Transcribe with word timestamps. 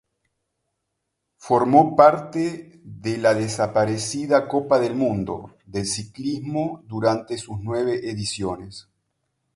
Formó 1.37 1.95
parte 1.95 2.81
de 2.83 3.19
la 3.19 3.35
desaparecida 3.35 4.47
Copa 4.47 4.79
del 4.79 4.95
Mundo 4.95 5.57
de 5.67 5.85
Ciclismo 5.85 6.81
durante 6.87 7.37
sus 7.37 7.57
nueve 7.59 8.09
ediciones. 8.09 8.87